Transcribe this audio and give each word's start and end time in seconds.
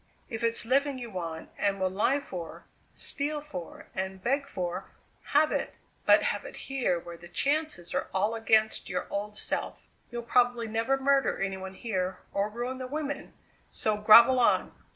If 0.31 0.43
it's 0.43 0.65
living 0.65 0.97
you 0.97 1.11
want 1.11 1.51
and 1.59 1.79
will 1.79 1.91
lie 1.91 2.19
for, 2.19 2.65
steal 2.95 3.39
for, 3.39 3.85
and 3.93 4.19
beg 4.19 4.47
for 4.47 4.85
have 5.25 5.51
it; 5.51 5.75
but 6.07 6.23
have 6.23 6.43
it 6.43 6.57
here 6.71 6.99
where 6.99 7.17
the 7.17 7.27
chances 7.29 7.93
are 7.93 8.09
all 8.11 8.33
against 8.33 8.89
your 8.89 9.05
old 9.11 9.37
self. 9.37 9.85
You'll 10.09 10.23
probably 10.23 10.65
never 10.67 10.97
murder 10.97 11.37
any 11.39 11.57
one 11.57 11.75
here 11.75 12.17
or 12.33 12.49
ruin 12.49 12.79
the 12.79 12.87
women; 12.87 13.35
so 13.69 13.95
grovel 13.95 14.39
on!" 14.39 14.71